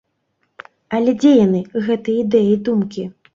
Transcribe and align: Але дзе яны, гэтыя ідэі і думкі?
Але 0.99 1.11
дзе 1.19 1.33
яны, 1.45 1.61
гэтыя 1.89 2.17
ідэі 2.25 2.49
і 2.55 2.57
думкі? 2.71 3.07